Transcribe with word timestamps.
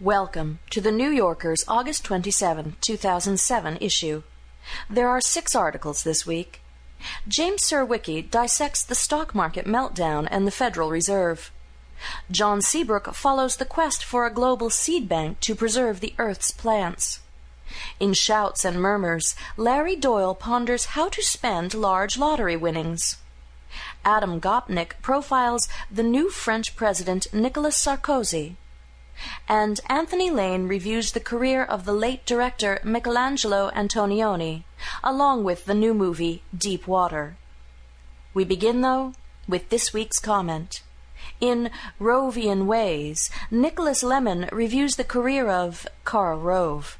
Welcome 0.00 0.60
to 0.70 0.80
the 0.80 0.92
New 0.92 1.10
Yorker's 1.10 1.64
August 1.66 2.04
27, 2.04 2.76
2007 2.80 3.78
issue. 3.80 4.22
There 4.88 5.08
are 5.08 5.20
six 5.20 5.56
articles 5.56 6.04
this 6.04 6.24
week. 6.24 6.60
James 7.26 7.62
Surowiecki 7.62 8.30
dissects 8.30 8.84
the 8.84 8.94
stock 8.94 9.34
market 9.34 9.66
meltdown 9.66 10.28
and 10.30 10.46
the 10.46 10.52
Federal 10.52 10.90
Reserve. 10.90 11.50
John 12.30 12.62
Seabrook 12.62 13.12
follows 13.12 13.56
the 13.56 13.64
quest 13.64 14.04
for 14.04 14.24
a 14.24 14.32
global 14.32 14.70
seed 14.70 15.08
bank 15.08 15.40
to 15.40 15.56
preserve 15.56 15.98
the 15.98 16.14
Earth's 16.16 16.52
plants. 16.52 17.18
In 17.98 18.14
Shouts 18.14 18.64
and 18.64 18.80
Murmurs, 18.80 19.34
Larry 19.56 19.96
Doyle 19.96 20.36
ponders 20.36 20.94
how 20.94 21.08
to 21.08 21.22
spend 21.24 21.74
large 21.74 22.16
lottery 22.16 22.56
winnings. 22.56 23.16
Adam 24.04 24.40
Gopnik 24.40 24.92
profiles 25.02 25.68
the 25.90 26.04
new 26.04 26.30
French 26.30 26.76
president 26.76 27.26
Nicolas 27.34 27.76
Sarkozy 27.84 28.54
and 29.48 29.80
Anthony 29.88 30.30
Lane 30.30 30.68
reviews 30.68 31.12
the 31.12 31.20
career 31.20 31.64
of 31.64 31.84
the 31.84 31.92
late 31.92 32.24
director 32.26 32.80
Michelangelo 32.84 33.70
Antonioni, 33.74 34.64
along 35.02 35.44
with 35.44 35.64
the 35.64 35.74
new 35.74 35.94
movie 35.94 36.42
Deep 36.56 36.86
Water. 36.86 37.36
We 38.34 38.44
begin, 38.44 38.80
though, 38.82 39.14
with 39.48 39.68
this 39.70 39.92
week's 39.92 40.18
comment. 40.18 40.82
In 41.40 41.70
Rovian 42.00 42.66
Ways, 42.66 43.30
Nicholas 43.50 44.02
Lemann 44.02 44.48
reviews 44.52 44.96
the 44.96 45.04
career 45.04 45.48
of 45.48 45.86
Karl 46.04 46.38
Rove. 46.38 46.98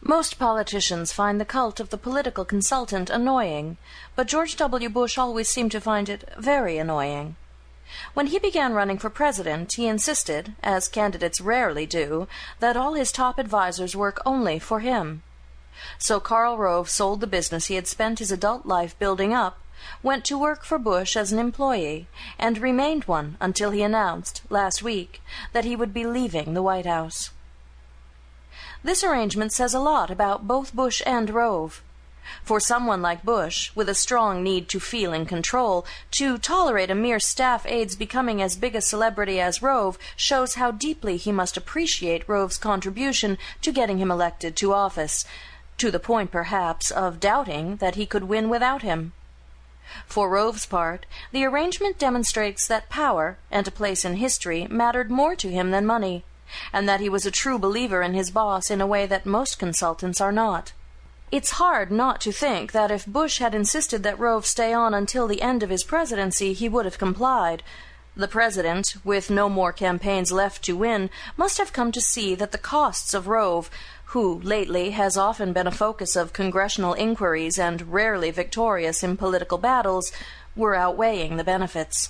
Most 0.00 0.38
politicians 0.38 1.12
find 1.12 1.40
the 1.40 1.44
cult 1.44 1.80
of 1.80 1.90
the 1.90 1.98
political 1.98 2.44
consultant 2.44 3.10
annoying, 3.10 3.76
but 4.14 4.28
George 4.28 4.56
W. 4.56 4.88
Bush 4.88 5.18
always 5.18 5.48
seemed 5.48 5.72
to 5.72 5.80
find 5.80 6.08
it 6.08 6.28
very 6.38 6.78
annoying. 6.78 7.36
When 8.14 8.28
he 8.28 8.38
began 8.38 8.74
running 8.74 8.98
for 8.98 9.10
president, 9.10 9.74
he 9.74 9.86
insisted, 9.86 10.54
as 10.62 10.88
candidates 10.88 11.40
rarely 11.40 11.86
do, 11.86 12.28
that 12.60 12.76
all 12.76 12.94
his 12.94 13.12
top 13.12 13.38
advisers 13.38 13.96
work 13.96 14.20
only 14.26 14.58
for 14.58 14.80
him. 14.80 15.22
So 15.98 16.20
Karl 16.20 16.58
Rove 16.58 16.90
sold 16.90 17.20
the 17.20 17.26
business 17.26 17.66
he 17.66 17.76
had 17.76 17.86
spent 17.86 18.18
his 18.18 18.32
adult 18.32 18.66
life 18.66 18.98
building 18.98 19.32
up, 19.32 19.58
went 20.02 20.24
to 20.24 20.38
work 20.38 20.64
for 20.64 20.78
Bush 20.78 21.16
as 21.16 21.32
an 21.32 21.38
employee, 21.38 22.08
and 22.38 22.58
remained 22.58 23.04
one 23.04 23.36
until 23.40 23.70
he 23.70 23.82
announced, 23.82 24.42
last 24.50 24.82
week, 24.82 25.22
that 25.52 25.64
he 25.64 25.76
would 25.76 25.94
be 25.94 26.04
leaving 26.04 26.54
the 26.54 26.62
White 26.62 26.86
House. 26.86 27.30
This 28.82 29.02
arrangement 29.04 29.52
says 29.52 29.74
a 29.74 29.80
lot 29.80 30.10
about 30.10 30.46
both 30.46 30.74
Bush 30.74 31.02
and 31.06 31.30
Rove. 31.30 31.82
For 32.44 32.60
someone 32.60 33.02
like 33.02 33.24
Bush, 33.24 33.70
with 33.74 33.88
a 33.88 33.94
strong 33.94 34.42
need 34.42 34.68
to 34.70 34.80
feel 34.80 35.12
in 35.12 35.26
control, 35.26 35.84
to 36.12 36.38
tolerate 36.38 36.90
a 36.90 36.94
mere 36.94 37.20
staff 37.20 37.66
aide's 37.66 37.96
becoming 37.96 38.40
as 38.40 38.56
big 38.56 38.74
a 38.74 38.80
celebrity 38.80 39.40
as 39.40 39.62
Rove 39.62 39.98
shows 40.16 40.54
how 40.54 40.70
deeply 40.70 41.16
he 41.16 41.32
must 41.32 41.56
appreciate 41.56 42.28
Rove's 42.28 42.58
contribution 42.58 43.38
to 43.62 43.72
getting 43.72 43.98
him 43.98 44.10
elected 44.10 44.56
to 44.56 44.72
office, 44.72 45.24
to 45.78 45.90
the 45.90 46.00
point, 46.00 46.30
perhaps, 46.30 46.90
of 46.90 47.20
doubting 47.20 47.76
that 47.76 47.94
he 47.94 48.06
could 48.06 48.24
win 48.24 48.48
without 48.48 48.82
him. 48.82 49.12
For 50.06 50.28
Rove's 50.28 50.66
part, 50.66 51.06
the 51.32 51.44
arrangement 51.44 51.98
demonstrates 51.98 52.66
that 52.66 52.90
power 52.90 53.38
and 53.50 53.66
a 53.66 53.70
place 53.70 54.04
in 54.04 54.16
history 54.16 54.66
mattered 54.68 55.10
more 55.10 55.34
to 55.36 55.50
him 55.50 55.70
than 55.70 55.86
money, 55.86 56.24
and 56.72 56.88
that 56.88 57.00
he 57.00 57.08
was 57.08 57.24
a 57.24 57.30
true 57.30 57.58
believer 57.58 58.02
in 58.02 58.14
his 58.14 58.30
boss 58.30 58.70
in 58.70 58.80
a 58.80 58.86
way 58.86 59.06
that 59.06 59.24
most 59.24 59.58
consultants 59.58 60.20
are 60.20 60.32
not. 60.32 60.72
It's 61.30 61.52
hard 61.52 61.90
not 61.90 62.22
to 62.22 62.32
think 62.32 62.72
that 62.72 62.90
if 62.90 63.04
Bush 63.04 63.38
had 63.38 63.54
insisted 63.54 64.02
that 64.02 64.18
Rove 64.18 64.46
stay 64.46 64.72
on 64.72 64.94
until 64.94 65.26
the 65.26 65.42
end 65.42 65.62
of 65.62 65.68
his 65.68 65.84
presidency, 65.84 66.54
he 66.54 66.70
would 66.70 66.86
have 66.86 66.96
complied. 66.96 67.62
The 68.16 68.26
president, 68.26 68.94
with 69.04 69.28
no 69.28 69.50
more 69.50 69.70
campaigns 69.70 70.32
left 70.32 70.64
to 70.64 70.76
win, 70.76 71.10
must 71.36 71.58
have 71.58 71.74
come 71.74 71.92
to 71.92 72.00
see 72.00 72.34
that 72.34 72.52
the 72.52 72.56
costs 72.56 73.12
of 73.12 73.28
Rove, 73.28 73.70
who 74.06 74.40
lately 74.40 74.92
has 74.92 75.18
often 75.18 75.52
been 75.52 75.66
a 75.66 75.70
focus 75.70 76.16
of 76.16 76.32
congressional 76.32 76.94
inquiries 76.94 77.58
and 77.58 77.92
rarely 77.92 78.30
victorious 78.30 79.02
in 79.02 79.18
political 79.18 79.58
battles, 79.58 80.10
were 80.56 80.74
outweighing 80.74 81.36
the 81.36 81.44
benefits. 81.44 82.08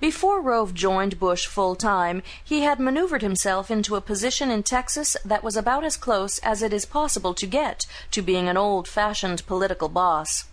Before 0.00 0.40
Rove 0.40 0.74
joined 0.74 1.18
Bush 1.18 1.46
full 1.46 1.74
time, 1.74 2.22
he 2.42 2.62
had 2.62 2.78
maneuvered 2.78 3.22
himself 3.22 3.70
into 3.70 3.96
a 3.96 4.00
position 4.00 4.50
in 4.50 4.62
Texas 4.62 5.16
that 5.24 5.42
was 5.42 5.56
about 5.56 5.84
as 5.84 5.96
close 5.96 6.38
as 6.40 6.62
it 6.62 6.72
is 6.72 6.84
possible 6.84 7.34
to 7.34 7.46
get 7.46 7.86
to 8.10 8.22
being 8.22 8.48
an 8.48 8.56
old 8.56 8.86
fashioned 8.86 9.46
political 9.46 9.88
boss. 9.88 10.44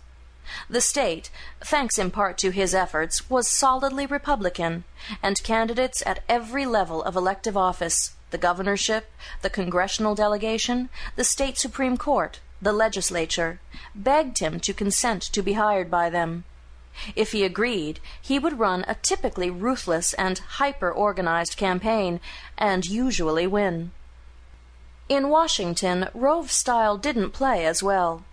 The 0.68 0.80
state, 0.80 1.30
thanks 1.60 1.98
in 1.98 2.10
part 2.10 2.36
to 2.38 2.50
his 2.50 2.74
efforts, 2.74 3.30
was 3.30 3.48
solidly 3.48 4.04
Republican, 4.04 4.84
and 5.22 5.42
candidates 5.42 6.02
at 6.04 6.22
every 6.28 6.66
level 6.66 7.02
of 7.02 7.16
elective 7.16 7.56
office 7.56 8.12
the 8.30 8.38
governorship, 8.38 9.12
the 9.42 9.48
congressional 9.48 10.16
delegation, 10.16 10.88
the 11.14 11.22
state 11.22 11.56
Supreme 11.56 11.96
Court, 11.96 12.40
the 12.60 12.72
legislature 12.72 13.60
begged 13.94 14.38
him 14.38 14.58
to 14.58 14.74
consent 14.74 15.22
to 15.22 15.40
be 15.40 15.52
hired 15.52 15.88
by 15.90 16.10
them. 16.10 16.44
If 17.16 17.32
he 17.32 17.44
agreed, 17.44 18.00
he 18.20 18.38
would 18.38 18.58
run 18.58 18.84
a 18.86 18.94
typically 18.94 19.50
ruthless 19.50 20.14
and 20.14 20.38
hyper-organized 20.38 21.56
campaign, 21.56 22.20
and 22.56 22.86
usually 22.86 23.46
win. 23.46 23.92
In 25.08 25.28
Washington, 25.28 26.08
Rove's 26.14 26.54
style 26.54 26.96
didn't 26.96 27.30
play 27.30 27.66
as 27.66 27.82
well. 27.82 28.24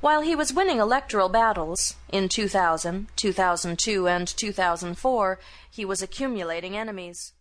While 0.00 0.20
he 0.20 0.34
was 0.34 0.52
winning 0.52 0.78
electoral 0.78 1.28
battles, 1.28 1.96
in 2.10 2.28
2000, 2.28 3.08
2002, 3.16 4.08
and 4.08 4.28
2004, 4.28 5.38
he 5.70 5.84
was 5.84 6.02
accumulating 6.02 6.76
enemies. 6.76 7.32